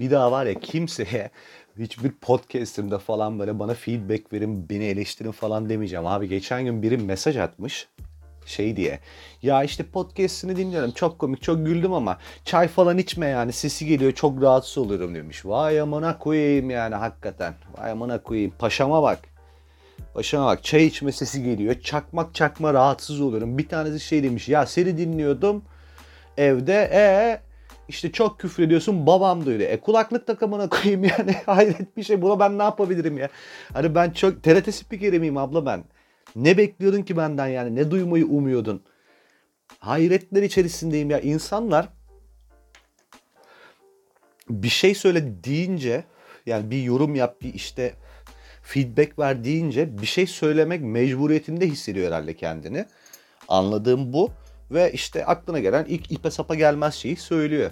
[0.00, 1.30] Bir daha var ya kimseye
[1.78, 6.06] hiçbir podcast'imde falan böyle bana feedback verin, beni eleştirin falan demeyeceğim.
[6.06, 7.88] Abi geçen gün biri mesaj atmış
[8.46, 9.00] şey diye.
[9.42, 10.90] Ya işte podcast'ini dinliyorum.
[10.90, 13.52] Çok komik, çok güldüm ama çay falan içme yani.
[13.52, 14.12] Sesi geliyor.
[14.12, 15.46] Çok rahatsız oluyorum demiş.
[15.46, 17.54] Vay amına koyayım yani hakikaten.
[17.78, 18.52] Vay amına koyayım.
[18.58, 19.18] Paşama bak.
[20.14, 20.64] Paşama bak.
[20.64, 21.80] Çay içme sesi geliyor.
[21.80, 23.58] Çakmak çakma rahatsız oluyorum.
[23.58, 24.48] Bir tanesi şey demiş.
[24.48, 25.62] Ya seni dinliyordum
[26.36, 26.90] evde.
[26.92, 27.49] E
[27.90, 29.70] işte çok küfür ediyorsun babam duyuyor.
[29.70, 32.22] E kulaklık takamına koyayım yani hayret bir şey.
[32.22, 33.28] Buna ben ne yapabilirim ya?
[33.72, 35.84] Hani ben çok TRT spikeri miyim abla ben?
[36.36, 37.76] Ne bekliyordun ki benden yani?
[37.76, 38.82] Ne duymayı umuyordun?
[39.78, 41.20] Hayretler içerisindeyim ya.
[41.20, 41.88] İnsanlar
[44.50, 46.04] bir şey söyle deyince
[46.46, 47.94] yani bir yorum yap bir işte
[48.62, 52.84] feedback ver deyince bir şey söylemek mecburiyetinde hissediyor herhalde kendini.
[53.48, 54.30] Anladığım bu.
[54.70, 57.70] Ve işte aklına gelen ilk ipe sapa gelmez şeyi söylüyor.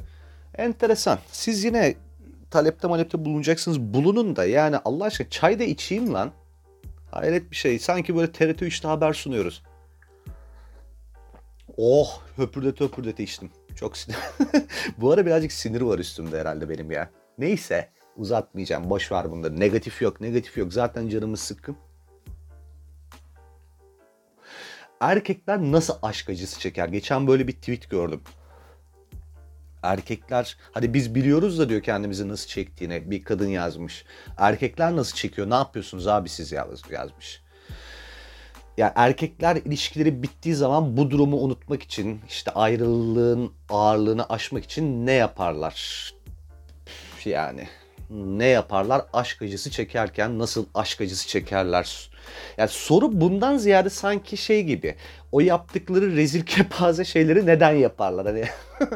[0.58, 1.18] Enteresan.
[1.32, 1.94] Siz yine
[2.50, 3.80] talepte malepte bulunacaksınız.
[3.80, 6.32] Bulunun da yani Allah aşkına çay da içeyim lan.
[7.10, 7.78] Hayret bir şey.
[7.78, 9.62] Sanki böyle TRT 3'te haber sunuyoruz.
[11.76, 13.50] Oh höpürdete höpürdete içtim.
[13.76, 14.18] Çok sinir.
[14.98, 17.10] Bu ara birazcık sinir var üstümde herhalde benim ya.
[17.38, 18.90] Neyse uzatmayacağım.
[18.90, 19.60] Boş ver bunları.
[19.60, 20.72] Negatif yok, negatif yok.
[20.72, 21.76] Zaten canımız sıkkın.
[25.00, 26.88] Erkekler nasıl aşk acısı çeker?
[26.88, 28.20] Geçen böyle bir tweet gördüm.
[29.82, 34.04] Erkekler hadi biz biliyoruz da diyor kendimizi nasıl çektiğini bir kadın yazmış.
[34.38, 35.50] Erkekler nasıl çekiyor?
[35.50, 36.52] Ne yapıyorsunuz abi siz
[36.90, 37.42] yazmış.
[38.76, 45.12] Ya erkekler ilişkileri bittiği zaman bu durumu unutmak için işte ayrılığın ağırlığını aşmak için ne
[45.12, 46.12] yaparlar?
[47.24, 47.68] Yani
[48.10, 49.02] ne yaparlar?
[49.12, 52.10] Aşk acısı çekerken nasıl aşk acısı çekerler?
[52.58, 54.94] Yani soru bundan ziyade sanki şey gibi.
[55.32, 58.26] O yaptıkları rezil kepaze şeyleri neden yaparlar?
[58.26, 58.44] Hani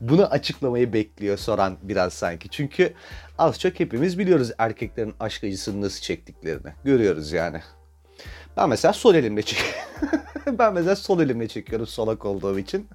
[0.00, 2.48] bunu açıklamayı bekliyor soran biraz sanki.
[2.48, 2.94] Çünkü
[3.38, 6.72] az çok hepimiz biliyoruz erkeklerin aşk acısını nasıl çektiklerini.
[6.84, 7.60] Görüyoruz yani.
[8.56, 9.78] Ben mesela sol elimle çekiyorum.
[10.58, 12.88] ben mesela sol elimle çekiyorum solak olduğum için.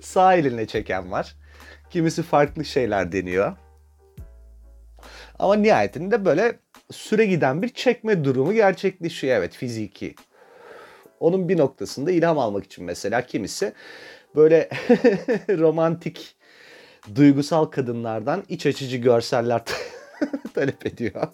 [0.00, 1.36] Sağ elinle çeken var.
[1.90, 3.56] Kimisi farklı şeyler deniyor.
[5.38, 6.58] Ama nihayetinde böyle
[6.90, 9.36] süre giden bir çekme durumu gerçekleşiyor.
[9.36, 10.14] Evet fiziki.
[11.22, 13.72] Onun bir noktasında ilham almak için mesela kimisi
[14.36, 14.68] böyle
[15.48, 16.36] romantik
[17.14, 19.62] duygusal kadınlardan iç açıcı görseller
[20.54, 21.28] talep ediyor.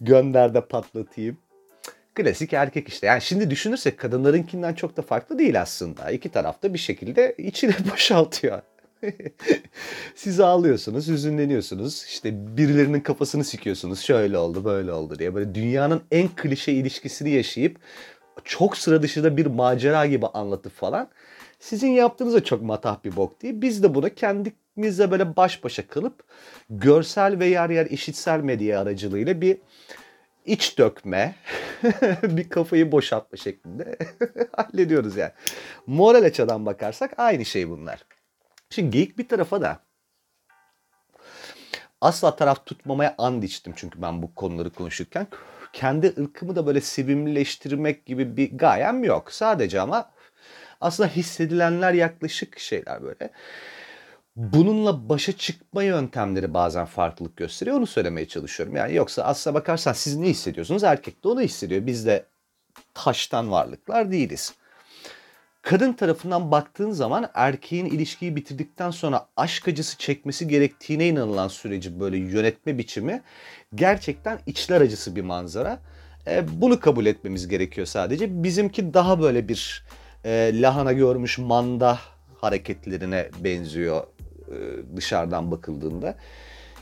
[0.00, 1.38] Gönder de patlatayım.
[2.14, 3.06] Klasik erkek işte.
[3.06, 6.10] Yani şimdi düşünürsek kadınlarınkinden çok da farklı değil aslında.
[6.10, 8.62] İki tarafta bir şekilde içine boşaltıyor.
[10.14, 12.04] Siz ağlıyorsunuz, hüzünleniyorsunuz.
[12.08, 14.00] İşte birilerinin kafasını sikiyorsunuz.
[14.00, 15.34] Şöyle oldu, böyle oldu diye.
[15.34, 17.78] Böyle dünyanın en klişe ilişkisini yaşayıp
[18.44, 21.08] çok sıra dışında bir macera gibi anlatıp falan.
[21.60, 23.54] Sizin yaptığınız da çok matah bir bok değil.
[23.56, 26.24] Biz de bunu kendimizle böyle baş başa kalıp
[26.70, 29.58] görsel ve yer yer işitsel medya aracılığıyla bir
[30.46, 31.34] iç dökme,
[32.22, 33.96] bir kafayı boşaltma şeklinde
[34.52, 35.32] hallediyoruz yani.
[35.86, 38.04] Moral açıdan bakarsak aynı şey bunlar.
[38.70, 39.80] Şimdi geyik bir tarafa da
[42.00, 45.26] asla taraf tutmamaya and içtim çünkü ben bu konuları konuşurken.
[45.72, 49.32] Kendi ırkımı da böyle sevimlileştirmek gibi bir gayem yok.
[49.32, 50.10] Sadece ama
[50.80, 53.30] aslında hissedilenler yaklaşık şeyler böyle.
[54.36, 57.76] Bununla başa çıkma yöntemleri bazen farklılık gösteriyor.
[57.76, 58.76] Onu söylemeye çalışıyorum.
[58.76, 60.84] Yani yoksa aslına bakarsan siz ne hissediyorsunuz?
[60.84, 61.86] Erkek de onu hissediyor.
[61.86, 62.26] Biz de
[62.94, 64.54] taştan varlıklar değiliz
[65.66, 72.16] kadın tarafından baktığın zaman erkeğin ilişkiyi bitirdikten sonra aşk acısı çekmesi gerektiğine inanılan süreci böyle
[72.16, 73.22] yönetme biçimi
[73.74, 75.78] gerçekten içler acısı bir manzara.
[76.26, 78.42] E, bunu kabul etmemiz gerekiyor sadece.
[78.42, 79.84] Bizimki daha böyle bir
[80.24, 81.98] e, lahana görmüş manda
[82.40, 84.02] hareketlerine benziyor
[84.48, 84.56] e,
[84.96, 86.16] dışarıdan bakıldığında.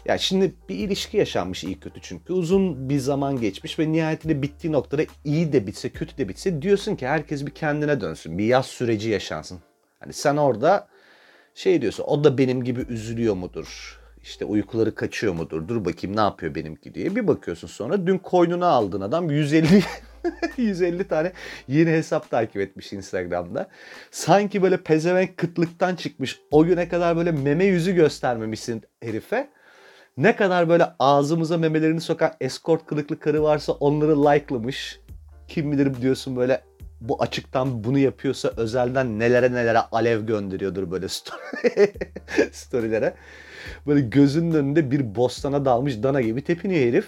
[0.07, 2.33] Ya şimdi bir ilişki yaşanmış iyi kötü çünkü.
[2.33, 6.97] Uzun bir zaman geçmiş ve nihayetinde bittiği noktada iyi de bitse kötü de bitse diyorsun
[6.97, 8.39] ki herkes bir kendine dönsün.
[8.39, 9.59] Bir yaz süreci yaşansın.
[10.01, 10.89] Hani sen orada
[11.55, 14.01] şey diyorsun o da benim gibi üzülüyor mudur?
[14.23, 15.69] İşte uykuları kaçıyor mudur?
[15.69, 17.17] Dur bakayım ne yapıyor benimki diye.
[17.17, 19.83] Bir bakıyorsun sonra dün koynuna aldığın adam 150
[20.57, 21.33] 150 tane
[21.69, 23.69] yeni hesap takip etmiş Instagram'da.
[24.11, 26.41] Sanki böyle pezevenk kıtlıktan çıkmış.
[26.51, 29.51] O güne kadar böyle meme yüzü göstermemişsin herife
[30.17, 35.01] ne kadar böyle ağzımıza memelerini sokan escort kılıklı karı varsa onları likelamış.
[35.49, 36.63] Kim bilir diyorsun böyle
[37.01, 41.93] bu açıktan bunu yapıyorsa özelden nelere nelere alev gönderiyordur böyle story,
[42.53, 43.15] storylere.
[43.87, 47.07] Böyle gözünün önünde bir bostana dalmış dana gibi tepiniyor herif.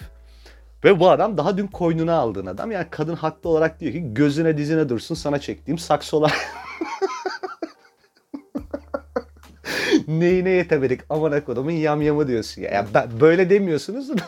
[0.84, 2.70] Ve bu adam daha dün koynuna aldığın adam.
[2.70, 6.34] Yani kadın haklı olarak diyor ki gözüne dizine dursun sana çektiğim saksolar.
[10.20, 12.70] Neyine yetemedik aman kodumun yamyamı diyorsun ya.
[12.70, 14.22] Yani ben, böyle demiyorsunuz da.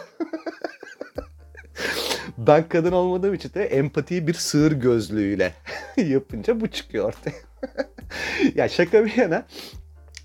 [2.38, 5.52] ben kadın olmadığım için de empatiyi bir sığır gözlüğüyle
[5.96, 7.36] yapınca bu çıkıyor ortaya.
[8.54, 9.46] ya şaka bir yana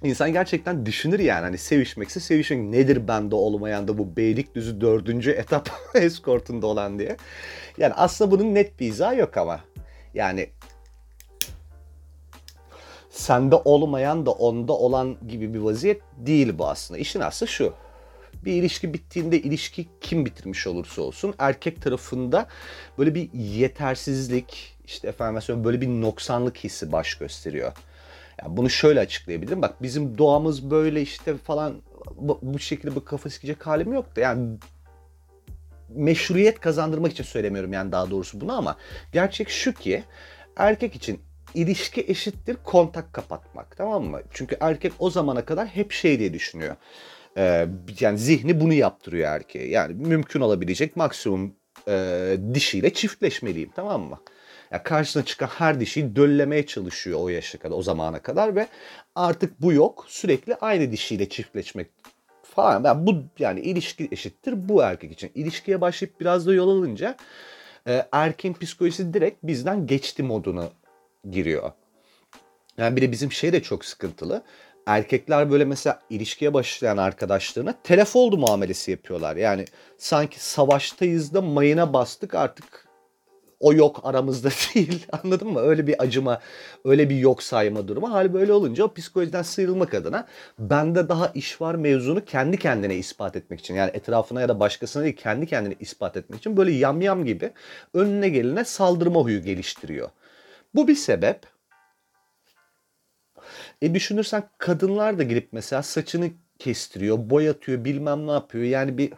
[0.04, 5.70] İnsan gerçekten düşünür yani hani sevişmekse sevişmek nedir bende olmayan da bu Beylikdüzü dördüncü etap
[5.96, 7.18] eskortunda olan diye.
[7.78, 9.60] Yani aslında bunun net bir izahı yok ama.
[10.14, 10.50] Yani
[13.14, 17.00] sende olmayan da onda olan gibi bir vaziyet değil bu aslında.
[17.00, 17.74] İşin aslı şu.
[18.46, 22.48] Bir ilişki bittiğinde ilişki kim bitirmiş olursa olsun erkek tarafında
[22.98, 27.72] böyle bir yetersizlik işte efendim böyle bir noksanlık hissi baş gösteriyor.
[28.42, 29.62] Yani bunu şöyle açıklayabilirim.
[29.62, 31.76] Bak bizim doğamız böyle işte falan
[32.42, 34.58] bu şekilde bu kafa sikecek halim yok da yani
[35.90, 38.76] meşruiyet kazandırmak için söylemiyorum yani daha doğrusu bunu ama
[39.12, 40.04] gerçek şu ki
[40.58, 41.22] erkek için
[41.54, 44.22] ilişki eşittir kontak kapatmak tamam mı?
[44.32, 46.76] Çünkü erkek o zamana kadar hep şey diye düşünüyor.
[47.38, 47.68] Ee,
[48.00, 49.68] yani zihni bunu yaptırıyor erkeğe.
[49.68, 51.56] Yani mümkün olabilecek maksimum
[51.88, 54.20] e, dişiyle çiftleşmeliyim tamam mı?
[54.72, 58.68] Yani karşısına çıkan her dişiyi döllemeye çalışıyor o yaşa kadar, o zamana kadar ve
[59.16, 60.06] artık bu yok.
[60.08, 61.88] Sürekli aynı dişiyle çiftleşmek
[62.44, 62.84] falan.
[62.84, 65.32] Yani bu yani ilişki eşittir bu erkek için.
[65.36, 67.18] İlişkiye başlayıp biraz da yol alınca
[67.88, 70.70] e, erkeğin psikolojisi direkt bizden geçti moduna
[71.32, 71.72] giriyor.
[72.78, 74.44] Yani bir de bizim şey de çok sıkıntılı.
[74.86, 79.36] Erkekler böyle mesela ilişkiye başlayan arkadaşlarına telef oldu muamelesi yapıyorlar.
[79.36, 79.66] Yani
[79.98, 82.88] sanki savaştayız da mayına bastık artık
[83.64, 85.08] o yok aramızda değil.
[85.24, 85.60] Anladın mı?
[85.60, 86.40] Öyle bir acıma,
[86.86, 88.12] öyle bir yok sayma durumu.
[88.12, 90.28] Hali böyle olunca o psikolojiden sıyrılmak adına
[90.60, 93.76] bende daha iş var mevzunu kendi kendine ispat etmek için.
[93.76, 97.52] Yani etrafına ya da başkasına değil kendi kendine ispat etmek için böyle yamyam gibi
[97.94, 100.10] önüne gelene saldırma huyu geliştiriyor.
[100.76, 101.42] Bu bir sebep.
[103.82, 106.30] E düşünürsen kadınlar da girip mesela saçını
[106.60, 108.64] kestiriyor, boyatıyor, bilmem ne yapıyor.
[108.64, 109.14] Yani bir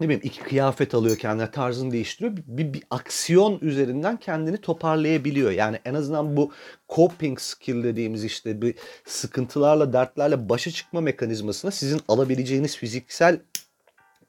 [0.00, 2.36] ne bileyim iki kıyafet alıyor kendine tarzını değiştiriyor.
[2.36, 5.50] Bir, bir, bir aksiyon üzerinden kendini toparlayabiliyor.
[5.50, 6.52] Yani en azından bu
[6.88, 8.74] coping skill dediğimiz işte bir
[9.06, 13.40] sıkıntılarla dertlerle başa çıkma mekanizmasına sizin alabileceğiniz fiziksel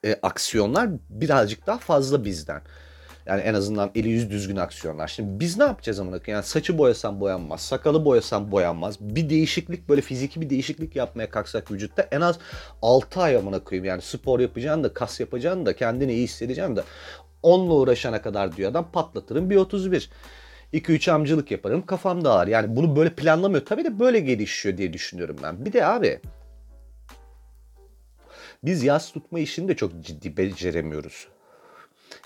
[0.04, 2.62] e, aksiyonlar birazcık daha fazla bizden.
[3.26, 5.08] Yani en azından eli yüz düzgün aksiyonlar.
[5.08, 9.00] Şimdi biz ne yapacağız amına Yani saçı boyasam boyanmaz, sakalı boyasam boyanmaz.
[9.00, 12.40] Bir değişiklik böyle fiziki bir değişiklik yapmaya kalksak vücutta en az
[12.82, 13.86] 6 ay amına koyayım.
[13.86, 16.84] Yani spor yapacaksın da kas yapacaksın da kendini iyi hissedeceksin de
[17.44, 20.10] onunla uğraşana kadar diyor adam patlatırım bir 31.
[20.74, 22.48] 2-3 amcılık yaparım kafam dağılır.
[22.48, 23.66] Yani bunu böyle planlamıyor.
[23.66, 25.66] Tabii de böyle gelişiyor diye düşünüyorum ben.
[25.66, 26.20] Bir de abi
[28.64, 31.35] biz yaz tutma işini de çok ciddi beceremiyoruz.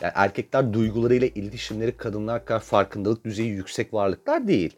[0.01, 4.77] Yani erkekler duygularıyla iletişimleri kadınlar kadar farkındalık düzeyi yüksek varlıklar değil.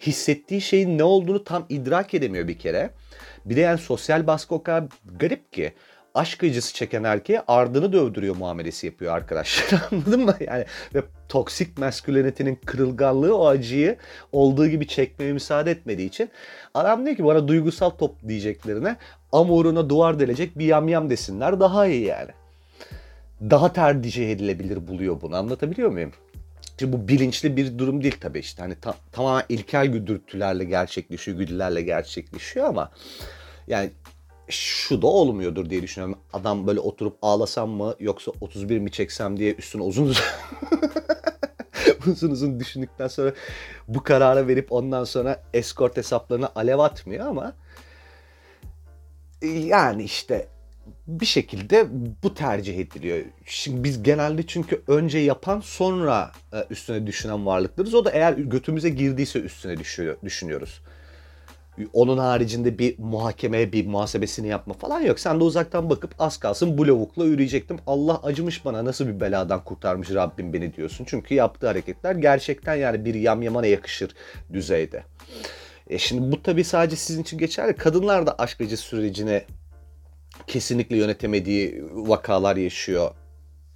[0.00, 2.90] Hissettiği şeyin ne olduğunu tam idrak edemiyor bir kere.
[3.44, 4.84] Bir de yani sosyal baskı o kadar
[5.18, 5.72] garip ki
[6.14, 9.82] aşk acısı çeken erkeğe ardını dövdürüyor muamelesi yapıyor arkadaşlar.
[9.92, 10.34] Anladın mı?
[10.40, 10.64] Yani
[10.94, 13.96] ve toksik maskülenitenin kırılganlığı o acıyı
[14.32, 16.30] olduğu gibi çekmeye müsaade etmediği için
[16.74, 18.96] adam diyor ki bana duygusal top diyeceklerine
[19.32, 22.30] amoruna duvar delecek bir yamyam desinler daha iyi yani
[23.40, 25.36] daha tercih edilebilir buluyor bunu.
[25.36, 26.12] Anlatabiliyor muyum?
[26.78, 28.62] Şimdi bu bilinçli bir durum değil tabii işte.
[28.62, 32.90] Hani ta- tamamen ilkel güdürtülerle gerçekleşiyor, güdülerle gerçekleşiyor ama
[33.66, 33.90] yani
[34.48, 36.18] şu da olmuyordur diye düşünüyorum.
[36.32, 40.24] Adam böyle oturup ağlasam mı yoksa 31 mi çeksem diye üstüne uzun uzun
[42.12, 43.32] uzun uzun düşündükten sonra
[43.88, 47.52] bu karara verip ondan sonra escort hesaplarına alev atmıyor ama
[49.42, 50.48] yani işte
[51.06, 51.86] bir şekilde
[52.22, 53.18] bu tercih ediliyor.
[53.46, 57.94] Şimdi biz genelde çünkü önce yapan sonra e, üstüne düşünen varlıklarız.
[57.94, 59.76] O da eğer götümüze girdiyse üstüne
[60.22, 60.80] düşünüyoruz.
[61.92, 65.20] Onun haricinde bir muhakemeye bir muhasebesini yapma falan yok.
[65.20, 67.78] Sen de uzaktan bakıp az kalsın bu lavukla yürüyecektim.
[67.86, 71.04] Allah acımış bana nasıl bir beladan kurtarmış Rabbim beni diyorsun.
[71.08, 74.14] Çünkü yaptığı hareketler gerçekten yani bir yamyamana yakışır
[74.52, 75.02] düzeyde.
[75.90, 77.76] E şimdi bu tabii sadece sizin için geçerli.
[77.76, 79.44] Kadınlar da aşk acı sürecine
[80.46, 83.10] kesinlikle yönetemediği vakalar yaşıyor.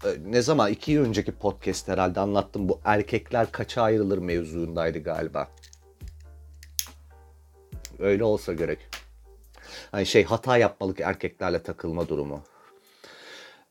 [0.04, 0.70] Ee, ne zaman?
[0.70, 2.68] iki yıl önceki podcast herhalde anlattım.
[2.68, 5.48] Bu erkekler kaça ayrılır mevzuundaydı galiba.
[7.98, 8.78] Öyle olsa gerek.
[9.90, 12.42] Hani şey hata yapmalık erkeklerle takılma durumu.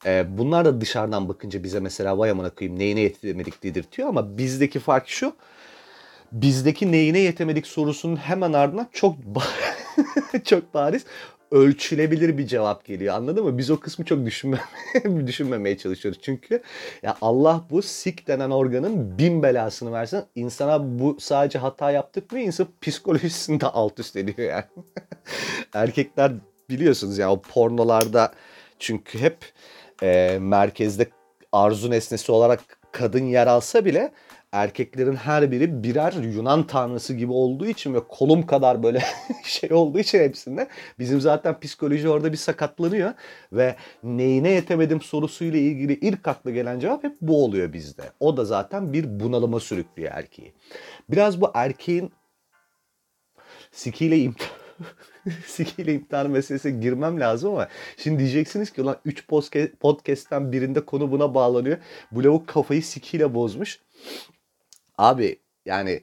[0.06, 4.80] Ee, bunlar da dışarıdan bakınca bize mesela vay amına koyayım neyine yetemedik dedirtiyor ama bizdeki
[4.80, 5.36] fark şu.
[6.32, 9.16] Bizdeki neyine yetemedik sorusunun hemen ardından çok
[10.44, 11.06] çok bariz
[11.52, 13.16] ölçülebilir bir cevap geliyor.
[13.16, 13.58] Anladın mı?
[13.58, 16.20] Biz o kısmı çok düşünmemeye, düşünmemeye çalışıyoruz.
[16.22, 16.62] Çünkü
[17.04, 20.24] ya Allah bu sik denen organın bin belasını versin.
[20.36, 24.86] İnsana bu sadece hata yaptık mı insan psikolojisini de alt üst ediyor yani.
[25.74, 26.32] Erkekler
[26.70, 28.34] biliyorsunuz ya o pornolarda
[28.80, 29.38] çünkü hep
[30.04, 31.08] e, merkezde
[31.52, 32.60] arzu nesnesi olarak
[32.92, 34.12] kadın yer alsa bile
[34.52, 39.04] erkeklerin her biri birer Yunan tanrısı gibi olduğu için ve kolum kadar böyle
[39.44, 40.68] şey olduğu için hepsinde
[41.00, 43.14] bizim zaten psikoloji orada bir sakatlanıyor
[43.54, 48.04] ve neyine yetemedim sorusuyla ilgili ilk akla gelen cevap hep bu oluyor bizde.
[48.20, 50.54] O da zaten bir bunalıma sürüklüyor erkeği.
[51.10, 52.12] Biraz bu erkeğin
[53.72, 54.58] sikiyle imtihan
[55.46, 59.28] sikiyle imtihan meselesine girmem lazım ama şimdi diyeceksiniz ki ulan 3
[59.80, 61.78] podcast'ten birinde konu buna bağlanıyor.
[62.12, 63.80] Bu lavuk kafayı sikiyle bozmuş.
[64.98, 66.02] Abi yani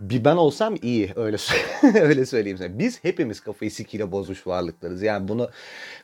[0.00, 1.36] bir ben olsam iyi öyle
[2.00, 2.78] öyle söyleyeyim sana.
[2.78, 5.02] Biz hepimiz kafayı sikiyle bozmuş varlıklarız.
[5.02, 5.50] Yani bunu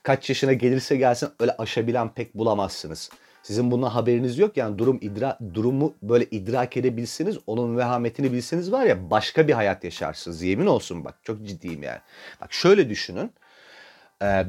[0.02, 3.10] kaç yaşına gelirse gelsin öyle aşabilen pek bulamazsınız.
[3.42, 8.84] Sizin bundan haberiniz yok yani durum idra durumu böyle idrak edebilseniz onun vehametini bilseniz var
[8.84, 10.42] ya başka bir hayat yaşarsınız.
[10.42, 12.00] Yemin olsun bak çok ciddiyim yani.
[12.40, 13.32] Bak şöyle düşünün.
[14.22, 14.46] Ee,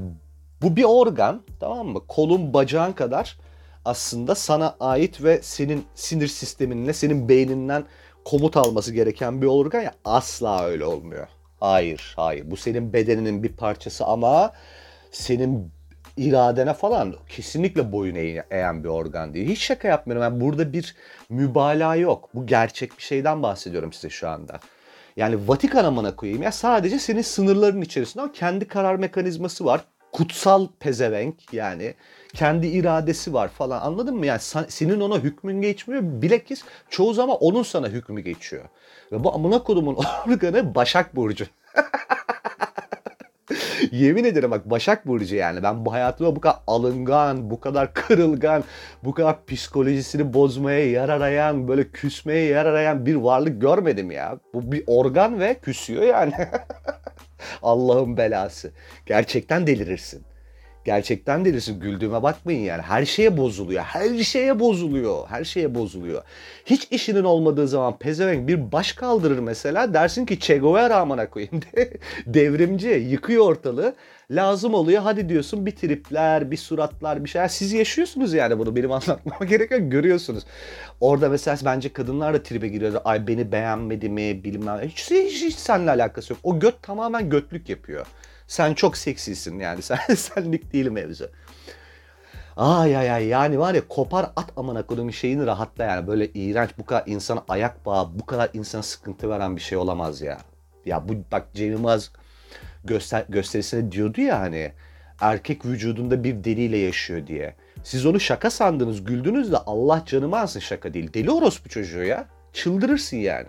[0.61, 1.99] bu bir organ tamam mı?
[2.07, 3.37] Kolun bacağın kadar
[3.85, 7.85] aslında sana ait ve senin sinir sisteminle senin beyninden
[8.25, 11.27] komut alması gereken bir organ ya asla öyle olmuyor.
[11.59, 12.51] Hayır, hayır.
[12.51, 14.51] Bu senin bedeninin bir parçası ama
[15.11, 15.71] senin
[16.17, 18.15] iradene falan kesinlikle boyun
[18.49, 19.49] eğen bir organ değil.
[19.49, 20.23] Hiç şaka yapmıyorum.
[20.23, 20.95] Yani burada bir
[21.29, 22.29] mübalağa yok.
[22.33, 24.59] Bu gerçek bir şeyden bahsediyorum size şu anda.
[25.15, 29.81] Yani Vatikan amına koyayım ya sadece senin sınırların içerisinde ama kendi karar mekanizması var.
[30.13, 31.93] Kutsal pezevenk yani
[32.33, 34.25] kendi iradesi var falan anladın mı?
[34.25, 36.01] Yani senin ona hükmün geçmiyor.
[36.03, 38.63] Bilakis çoğu zaman onun sana hükmü geçiyor.
[39.11, 41.45] Ve bu amına kodumun organı Başak Burcu.
[43.91, 45.63] Yemin ederim bak Başak Burcu yani.
[45.63, 48.63] Ben bu hayatımda bu kadar alıngan, bu kadar kırılgan,
[49.03, 54.39] bu kadar psikolojisini bozmaya yer arayan, böyle küsmeye yer arayan bir varlık görmedim ya.
[54.53, 56.33] Bu bir organ ve küsüyor yani.
[57.63, 58.71] Allah'ın belası.
[59.05, 60.23] Gerçekten delirirsin.
[60.85, 61.79] Gerçekten delirsin.
[61.79, 62.81] Güldüğüme bakmayın yani.
[62.81, 63.83] Her şeye bozuluyor.
[63.83, 65.27] Her şeye bozuluyor.
[65.27, 66.23] Her şeye bozuluyor.
[66.65, 69.93] Hiç işinin olmadığı zaman pezevenk bir baş kaldırır mesela.
[69.93, 71.59] Dersin ki Che Guevara amına koyayım.
[72.25, 72.87] Devrimci.
[72.87, 73.95] Yıkıyor ortalığı.
[74.31, 75.01] Lazım oluyor.
[75.01, 77.47] Hadi diyorsun bir tripler, bir suratlar, bir şeyler.
[77.47, 78.75] Siz yaşıyorsunuz yani bunu.
[78.75, 79.81] Benim anlatmama gerek yok.
[79.83, 80.43] Görüyorsunuz.
[81.01, 83.01] Orada mesela bence kadınlar da tribe giriyor.
[83.05, 84.79] Ay beni beğenmedi mi bilmem.
[84.81, 86.39] Hiç, hiç, hiç seninle alakası yok.
[86.43, 88.05] O göt tamamen götlük yapıyor.
[88.47, 89.81] Sen çok seksisin yani.
[89.81, 91.29] Sen senlik değil mevzu.
[92.57, 96.07] Ay ay ay yani var ya kopar at amına koyduğum şeyini rahatla yani.
[96.07, 100.21] Böyle iğrenç bu kadar insana ayak bağı, bu kadar insana sıkıntı veren bir şey olamaz
[100.21, 100.37] ya.
[100.85, 102.11] Ya bu bak Cem Yılmaz
[102.83, 104.71] göster gösterisinde diyordu ya hani
[105.21, 107.55] erkek vücudunda bir deliyle yaşıyor diye.
[107.83, 111.13] Siz onu şaka sandınız, güldünüz de Allah canımı alsın şaka değil.
[111.13, 112.27] Deli orospu çocuğu ya.
[112.53, 113.47] Çıldırırsın yani.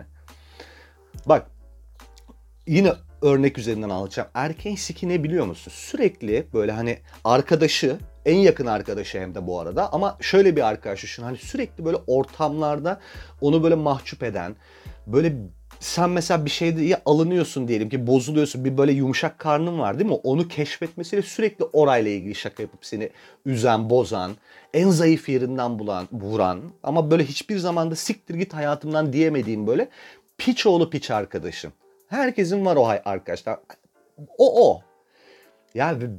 [1.25, 1.47] Bak
[2.67, 2.93] yine
[3.25, 4.29] örnek üzerinden alacağım.
[4.33, 5.71] Erkeğin siki ne biliyor musun?
[5.75, 11.03] Sürekli böyle hani arkadaşı, en yakın arkadaşı hem de bu arada ama şöyle bir arkadaş
[11.03, 11.23] düşün.
[11.23, 12.99] Hani sürekli böyle ortamlarda
[13.41, 14.55] onu böyle mahcup eden,
[15.07, 15.35] böyle
[15.79, 20.19] sen mesela bir şeyde alınıyorsun diyelim ki bozuluyorsun bir böyle yumuşak karnın var değil mi?
[20.23, 23.09] Onu keşfetmesiyle sürekli orayla ilgili şaka yapıp seni
[23.45, 24.31] üzen, bozan,
[24.73, 29.89] en zayıf yerinden bulan, vuran ama böyle hiçbir zamanda siktir git hayatımdan diyemediğim böyle
[30.37, 31.73] piç oğlu piç arkadaşın.
[32.07, 33.59] Herkesin var o arkadaşlar.
[34.37, 34.81] O o.
[35.73, 36.09] Yani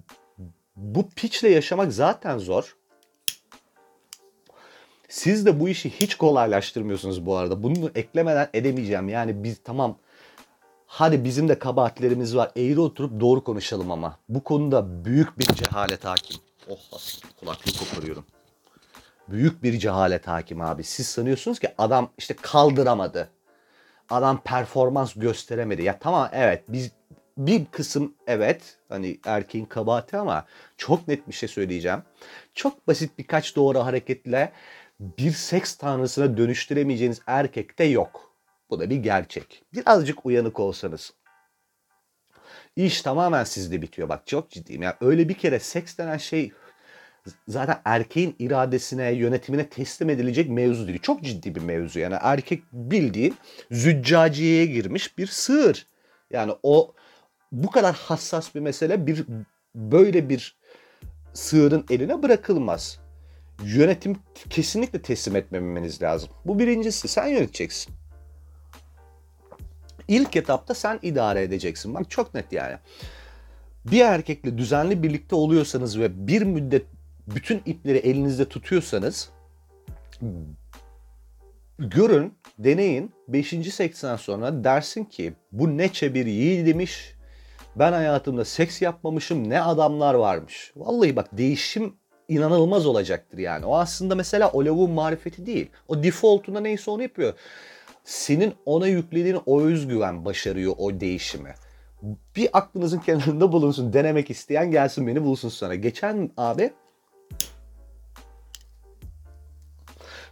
[0.76, 2.76] bu piçle yaşamak zaten zor.
[5.08, 7.62] Siz de bu işi hiç kolaylaştırmıyorsunuz bu arada.
[7.62, 9.08] Bunu eklemeden edemeyeceğim.
[9.08, 9.98] Yani biz tamam
[10.86, 12.50] hadi bizim de kabahatlerimiz var.
[12.56, 14.18] Eğri oturup doğru konuşalım ama.
[14.28, 16.36] Bu konuda büyük bir cehalet hakim.
[16.68, 16.98] Oh
[17.40, 18.26] kulaklığı koparıyorum.
[19.28, 20.84] Büyük bir cehalet hakim abi.
[20.84, 23.30] Siz sanıyorsunuz ki adam işte kaldıramadı
[24.10, 25.82] adam performans gösteremedi.
[25.82, 26.90] Ya tamam evet biz
[27.38, 30.46] bir kısım evet hani erkeğin kabahati ama
[30.76, 32.02] çok net bir şey söyleyeceğim.
[32.54, 34.52] Çok basit birkaç doğru hareketle
[35.00, 38.32] bir seks tanrısına dönüştüremeyeceğiniz erkek de yok.
[38.70, 39.62] Bu da bir gerçek.
[39.74, 41.14] Birazcık uyanık olsanız.
[42.76, 44.08] İş tamamen sizde bitiyor.
[44.08, 44.82] Bak çok ciddiyim.
[44.82, 46.52] Yani öyle bir kere seks denen şey
[47.48, 50.98] zaten erkeğin iradesine, yönetimine teslim edilecek mevzu değil.
[51.02, 51.98] Çok ciddi bir mevzu.
[51.98, 53.32] Yani erkek bildiği
[53.70, 55.86] züccaciyeye girmiş bir sığır.
[56.30, 56.94] Yani o
[57.52, 59.24] bu kadar hassas bir mesele bir
[59.74, 60.56] böyle bir
[61.34, 63.00] sığırın eline bırakılmaz.
[63.64, 64.16] Yönetim
[64.50, 66.30] kesinlikle teslim etmemeniz lazım.
[66.44, 67.08] Bu birincisi.
[67.08, 67.94] Sen yöneteceksin.
[70.08, 71.94] İlk etapta sen idare edeceksin.
[71.94, 72.76] Bak çok net yani.
[73.90, 76.86] bir erkekle düzenli birlikte oluyorsanız ve bir müddet
[77.26, 79.30] bütün ipleri elinizde tutuyorsanız
[81.78, 83.12] görün, deneyin.
[83.28, 83.48] 5.
[83.74, 87.16] seksten sonra dersin ki bu neçe bir yiğidimiş.
[87.76, 90.72] Ben hayatımda seks yapmamışım ne adamlar varmış.
[90.76, 91.94] Vallahi bak değişim
[92.28, 93.66] inanılmaz olacaktır yani.
[93.66, 95.70] O aslında mesela o lavuğun marifeti değil.
[95.88, 97.34] O defaultunda neyse onu yapıyor.
[98.04, 101.54] Senin ona yüklediğin o özgüven başarıyor o değişimi.
[102.36, 103.92] Bir aklınızın kenarında bulunsun.
[103.92, 105.74] Denemek isteyen gelsin beni bulsun sonra.
[105.74, 106.72] Geçen abi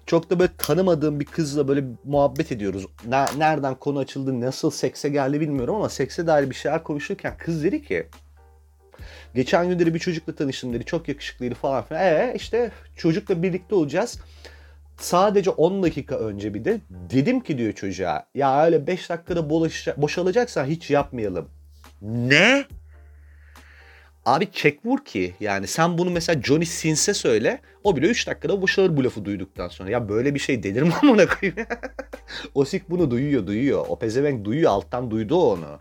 [0.06, 2.86] çok da böyle tanımadığım bir kızla böyle muhabbet ediyoruz.
[3.36, 7.82] Nereden konu açıldı, nasıl sekse geldi bilmiyorum ama sekse dair bir şeyler konuşurken kız dedi
[7.82, 8.08] ki
[9.34, 10.84] Geçen günleri bir çocukla tanıştım dedi.
[10.84, 12.02] Çok yakışıklıydı falan filan.
[12.02, 14.18] Ee işte çocukla birlikte olacağız.
[14.98, 19.50] Sadece 10 dakika önce bir de dedim ki diyor çocuğa ya öyle 5 dakikada
[19.96, 21.50] boşalacaksan hiç yapmayalım.
[22.02, 22.64] Ne?
[24.24, 28.62] Abi çek vur ki yani sen bunu mesela Johnny Sins'e söyle o bile 3 dakikada
[28.62, 29.90] boşalır bu lafı duyduktan sonra.
[29.90, 31.66] Ya böyle bir şey denir mi amına koyayım?
[32.54, 33.86] Osik bunu duyuyor duyuyor.
[33.88, 35.78] O pezevenk duyuyor alttan duydu onu.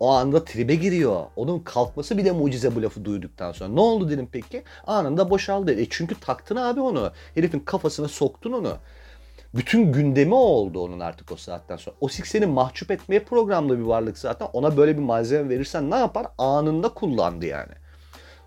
[0.00, 1.24] O anda tribe giriyor.
[1.36, 3.68] Onun kalkması bile mucize bu lafı duyduktan sonra.
[3.74, 4.62] Ne oldu dedim peki?
[4.86, 5.80] Anında boşaldı.
[5.80, 7.12] E çünkü taktın abi onu.
[7.34, 8.76] Herifin kafasına soktun onu.
[9.54, 11.96] Bütün gündemi oldu onun artık o saatten sonra.
[12.00, 14.48] O seni mahcup etmeye programlı bir varlık zaten.
[14.52, 16.26] Ona böyle bir malzeme verirsen ne yapar?
[16.38, 17.72] Anında kullandı yani.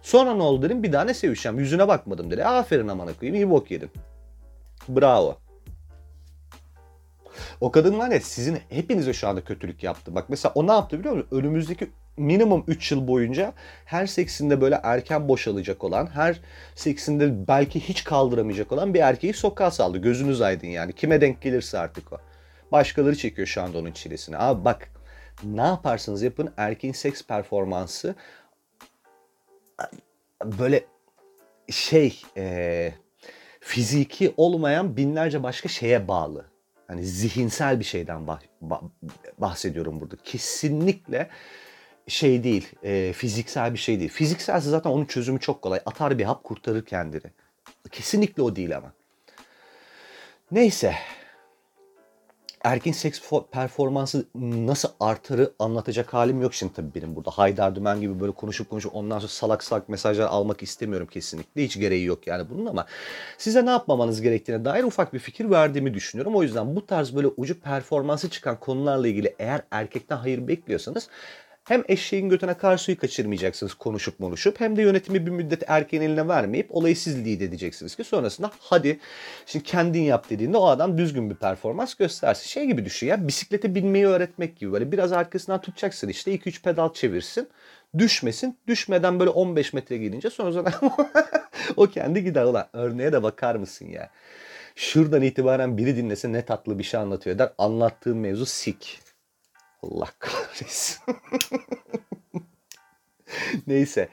[0.01, 2.45] Sonra ne oldu dedim bir daha ne sevişeceğim yüzüne bakmadım dedi.
[2.45, 3.91] Aferin amana koyayım iyi bok yedin.
[4.89, 5.37] Bravo.
[7.61, 10.15] O kadın var ya sizin hepinize şu anda kötülük yaptı.
[10.15, 11.27] Bak mesela o ne yaptı biliyor musun?
[11.31, 13.53] Önümüzdeki minimum 3 yıl boyunca
[13.85, 16.39] her seksinde böyle erken boşalacak olan, her
[16.75, 19.97] seksinde belki hiç kaldıramayacak olan bir erkeği sokağa saldı.
[19.97, 20.93] Gözünüz aydın yani.
[20.93, 22.17] Kime denk gelirse artık o.
[22.71, 24.37] Başkaları çekiyor şu anda onun çilesini.
[24.37, 24.89] Abi bak
[25.43, 28.15] ne yaparsanız yapın erkeğin seks performansı
[30.45, 30.86] böyle
[31.69, 32.93] şey e,
[33.59, 36.45] fiziki olmayan binlerce başka şeye bağlı.
[36.88, 38.82] Hani zihinsel bir şeyden bah, bah,
[39.38, 40.15] bahsediyorum burada.
[40.23, 41.30] Kesinlikle
[42.08, 44.10] şey değil, e, fiziksel bir şey değil.
[44.10, 45.80] Fizikselse zaten onun çözümü çok kolay.
[45.86, 47.32] Atar bir hap kurtarır kendini.
[47.91, 48.93] Kesinlikle o değil ama.
[50.51, 50.95] Neyse
[52.63, 57.32] erkin seks performansı nasıl artarı anlatacak halim yok şimdi tabii benim burada.
[57.32, 61.63] Haydar Dümen gibi böyle konuşup konuşup ondan sonra salak salak mesajlar almak istemiyorum kesinlikle.
[61.63, 62.86] Hiç gereği yok yani bunun ama
[63.38, 66.36] size ne yapmamanız gerektiğine dair ufak bir fikir verdiğimi düşünüyorum.
[66.36, 71.10] O yüzden bu tarz böyle ucu performansı çıkan konularla ilgili eğer erkekten hayır bekliyorsanız
[71.69, 76.27] hem eşeğin götüne kar suyu kaçırmayacaksınız konuşup konuşup hem de yönetimi bir müddet erkeğin eline
[76.27, 78.99] vermeyip olayı siz lead edeceksiniz ki sonrasında hadi
[79.45, 82.47] şimdi kendin yap dediğinde o adam düzgün bir performans göstersin.
[82.47, 86.93] Şey gibi düşün ya bisiklete binmeyi öğretmek gibi böyle biraz arkasından tutacaksın işte 2-3 pedal
[86.93, 87.47] çevirsin
[87.97, 88.58] düşmesin.
[88.67, 90.73] Düşmeden böyle 15 metre gidince sonra
[91.77, 92.43] o kendi gider.
[92.43, 94.10] Ulan örneğe de bakar mısın ya?
[94.75, 97.49] Şuradan itibaren biri dinlese ne tatlı bir şey anlatıyor der.
[97.58, 99.09] Anlattığım mevzu sik.
[99.83, 100.99] Allah kahretsin.
[103.67, 104.09] Neyse.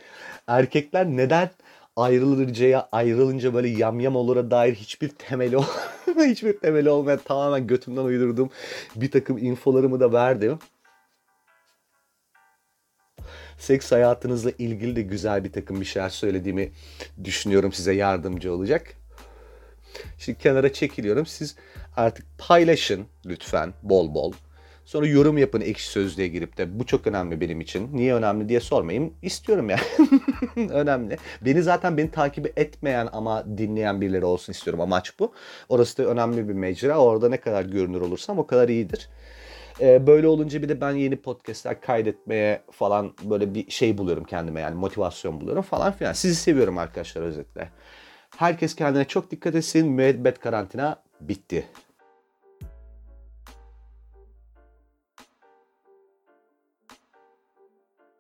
[0.47, 1.51] Erkekler neden
[1.97, 5.57] ayrılınca ayrılınca böyle yamyam olura dair hiçbir temeli
[6.07, 8.51] hiçbir temeli olmayan tamamen götümden uydurduğum
[8.97, 10.59] bir takım infolarımı da verdim.
[13.59, 16.73] Seks hayatınızla ilgili de güzel bir takım bir şeyler söylediğimi
[17.25, 18.97] düşünüyorum size yardımcı olacak.
[20.19, 21.27] Şimdi kenara çekiliyorum.
[21.27, 21.57] Siz
[21.97, 24.33] artık paylaşın lütfen bol bol.
[24.87, 27.91] Sonra yorum yapın ekşi sözlüğe girip de bu çok önemli benim için.
[27.93, 29.13] Niye önemli diye sormayın.
[29.23, 29.81] İstiyorum yani.
[30.71, 31.17] önemli.
[31.41, 34.81] Beni zaten beni takip etmeyen ama dinleyen birileri olsun istiyorum.
[34.81, 35.33] Amaç bu.
[35.69, 36.99] Orası da önemli bir mecra.
[36.99, 39.09] Orada ne kadar görünür olursam o kadar iyidir.
[39.81, 44.61] Ee, böyle olunca bir de ben yeni podcastler kaydetmeye falan böyle bir şey buluyorum kendime
[44.61, 46.13] yani motivasyon buluyorum falan filan.
[46.13, 47.69] Sizi seviyorum arkadaşlar özetle.
[48.37, 49.89] Herkes kendine çok dikkat etsin.
[49.89, 51.67] Müebbet karantina bitti.